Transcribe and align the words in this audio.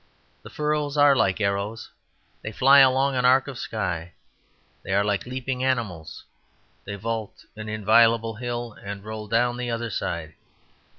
The 0.41 0.49
furrows 0.49 0.97
are 0.97 1.15
like 1.15 1.39
arrows; 1.39 1.91
they 2.41 2.51
fly 2.51 2.79
along 2.79 3.15
an 3.15 3.23
arc 3.23 3.47
of 3.47 3.59
sky. 3.59 4.13
They 4.81 4.93
are 4.95 5.03
like 5.03 5.27
leaping 5.27 5.63
animals; 5.63 6.25
they 6.85 6.95
vault 6.95 7.45
an 7.55 7.69
inviolable 7.69 8.33
hill 8.33 8.73
and 8.83 9.05
roll 9.05 9.27
down 9.27 9.57
the 9.57 9.69
other 9.69 9.91
side. 9.91 10.33